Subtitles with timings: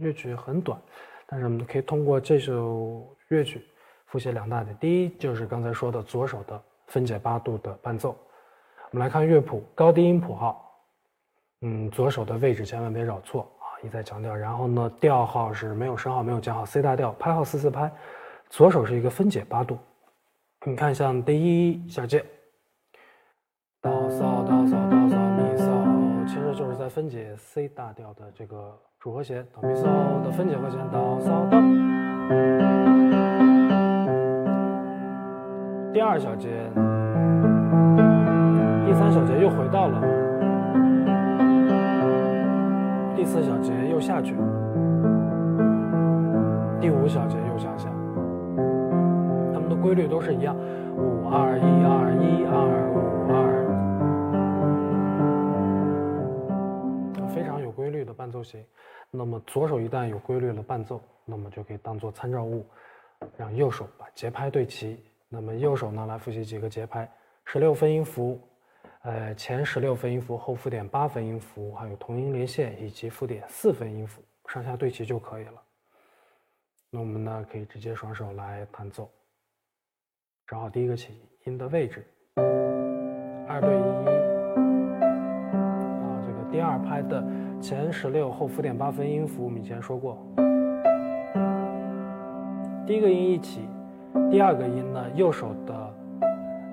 [0.00, 0.80] 乐曲很短，
[1.26, 3.62] 但是我们可以通过这首乐曲
[4.06, 4.76] 复习两大点。
[4.78, 8.16] 第一就是刚才说的左手的分解八度的伴奏。
[8.90, 10.68] 我们来看乐谱，高低音谱号，
[11.60, 14.34] 嗯，左手的位置千万别找错啊，一再强调。
[14.34, 17.88] 然后呢，调号是没有升号，没有降号，C 大调，拍号四四拍。
[18.48, 19.78] 左手是一个分解八度，
[20.66, 22.24] 你看像第一小节，
[26.90, 29.84] 分解 C 大调的这个主和弦，哆咪嗦
[30.24, 31.60] 的分解和弦，哆嗦哆。
[35.92, 36.48] 第二小节，
[38.84, 40.00] 第三小节又回到了，
[43.14, 44.34] 第四小节又下去，
[46.80, 47.88] 第五小节又向下。
[49.54, 50.56] 它们的规律都是一样，
[50.96, 51.99] 五二一二
[57.50, 58.64] 常有规律的伴奏型。
[59.10, 62.64] 那么左手一旦有规律的伴奏，那么就可以当做参照物，
[63.36, 65.02] 让右手把节拍对齐。
[65.28, 67.10] 那么右手呢，来复习几个节拍：
[67.44, 68.40] 十六分音符，
[69.02, 75.62] 呃，前十六分音符，后附点八分音符，还有同音连线以及附点四分音符，上下对齐就可以了。
[76.88, 79.10] 那我们呢，可以直接双手来弹奏。
[80.46, 82.04] 找好第一个起音的位置，
[83.48, 84.19] 二对一。
[86.50, 87.22] 第二拍的
[87.60, 90.18] 前十六后附点八分音符，我们以前说过。
[92.86, 93.68] 第一个音一起，
[94.30, 95.94] 第二个音呢，右手的，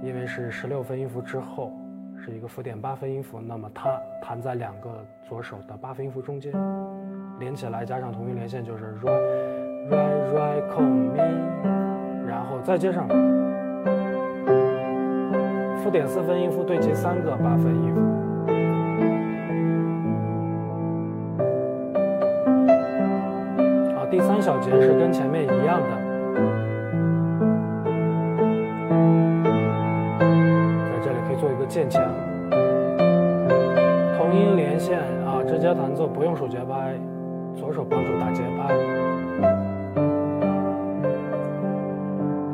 [0.00, 1.72] 因为是十六分音符之后
[2.16, 3.90] 是一个附点八分音符，那么它
[4.22, 6.52] 弹在两个左手的八分音符中间，
[7.40, 9.10] 连起来加上同音连线就是 re
[9.90, 9.96] re
[10.32, 11.18] re c o mi，
[12.28, 13.08] 然后再接上。
[15.82, 18.00] 附点四分音符对齐三个八分音符，
[24.44, 25.88] 小节是跟前面一样的，
[30.90, 32.04] 在这里可以做一个渐强，
[34.18, 36.94] 同音连线啊，直接弹奏不用数节拍，
[37.56, 38.76] 左手帮助打节拍，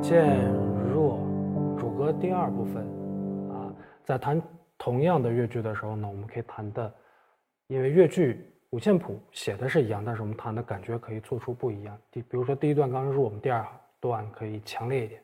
[0.01, 0.49] 渐
[0.95, 1.19] 弱，
[1.77, 2.85] 主歌第二部分
[3.51, 3.67] 啊。
[4.05, 4.41] 在弹
[4.79, 6.89] 同样的乐句的时候呢，我们可以弹的，
[7.67, 11.99] 因为乐句五线谱写的是一样，但是我们弹的感觉可以做出不一样。
[12.13, 13.67] 第，比如说第一段刚刚入，我们第二
[13.99, 15.21] 段可以强烈一点。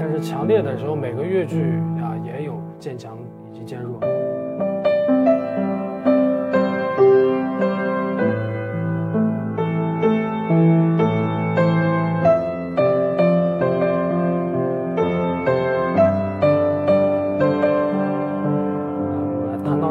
[0.00, 1.62] 但是强烈的时候，每个乐句
[2.02, 3.16] 啊也有渐强
[3.52, 4.00] 以及渐弱。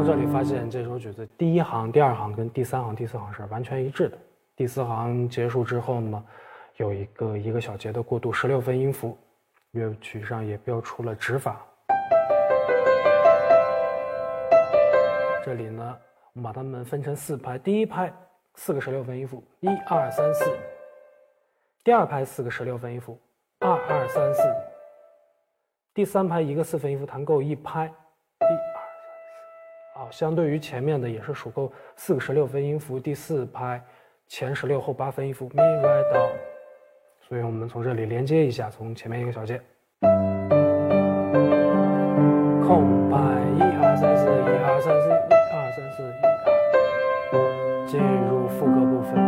[0.06, 4.16] 这里发现这首曲子第一行、第二行跟第三行、第四行是完全一致的。
[4.56, 6.24] 第四行结束之后呢，
[6.78, 9.18] 有一个一个小节的过渡，十六分音符，
[9.72, 11.60] 乐曲上也标出了指法。
[15.44, 15.98] 这里呢，
[16.34, 18.14] 我们把它们分成四拍，第一拍
[18.54, 20.52] 四个十六分音符，一二三四；
[21.84, 23.20] 第二拍四个十六分音符，
[23.58, 24.44] 二二三四；
[25.96, 27.92] 第三拍一个四分音符，弹够一拍。
[29.96, 33.82] 啊相对于前面的也是数够四个十六分音符，第四拍
[34.28, 36.30] 前十六后八分音符咪来哆，
[37.22, 39.58] 所以我们从这里连接一下，从前面一个小节，
[42.68, 43.18] 空白
[43.56, 44.30] 一二三四一
[44.66, 45.14] 二三四一
[45.54, 46.12] 二三四一
[47.32, 49.25] 二，进入副歌部分。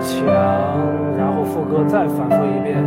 [0.00, 0.26] 强，
[1.16, 2.82] 然后副歌再反复一遍，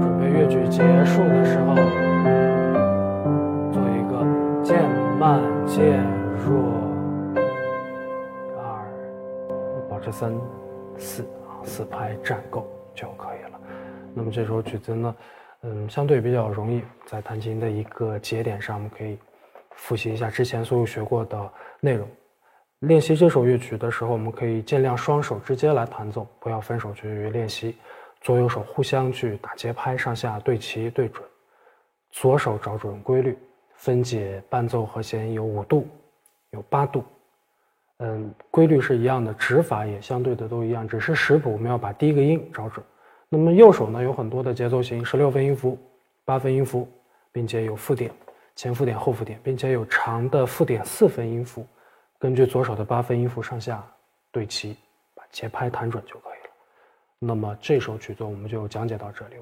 [0.00, 1.74] 准备乐曲结束的时候，
[3.72, 4.24] 做一个
[4.62, 4.76] 渐
[5.18, 6.02] 慢渐
[6.46, 6.82] 弱，
[8.58, 8.62] 二，
[9.88, 10.32] 保持三
[10.96, 13.58] 四啊，四拍站够就可以了。
[14.12, 15.14] 那么这首曲子呢，
[15.62, 19.18] 嗯，相对比较容易，在弹琴的一个节点上，我们可以。
[19.76, 22.06] 复习一下之前所有学过的内容。
[22.80, 27.74] 练习这首乐曲的时候，我们可以尽量双手直接来弹奏，不要分手去练习。
[28.20, 31.26] 左右手互相去打节拍，上下对齐对准。
[32.10, 33.38] 左手找准规律，
[33.76, 35.88] 分解伴奏和弦有五度，
[36.50, 37.02] 有八度。
[38.00, 42.84] 嗯，规律是一样的，指法也相对的都一样，只是识谱我们要把第一个音找准。
[43.32, 45.78] 那么右手呢，有很多的节奏型，十六分音符，
[46.24, 46.88] 八分音符，
[47.30, 48.10] 并且有附点，
[48.56, 51.64] 前附点、后附点，并且有长的附点四分音符，
[52.18, 53.86] 根据左手的八分音符上下
[54.32, 54.76] 对齐，
[55.14, 56.50] 把节拍弹准就可以了。
[57.20, 59.36] 那么这首曲子我们就讲解到这里。